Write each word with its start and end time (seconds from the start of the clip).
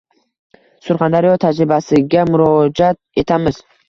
Surxondaryo 0.85 1.33
«tajribasi»ga 1.43 2.23
murojat 2.31 2.99
etamiz. 3.25 3.61